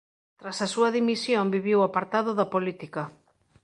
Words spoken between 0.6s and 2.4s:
a súa dimisión viviu apartado